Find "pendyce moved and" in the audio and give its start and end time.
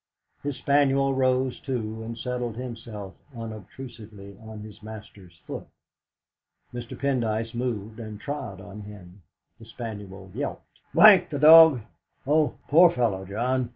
6.99-8.19